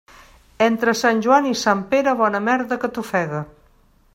[0.67, 3.43] Entre Sant Joan i Sant Pere, bona merda que t'ofegue.